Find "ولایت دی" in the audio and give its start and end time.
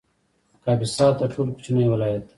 1.93-2.29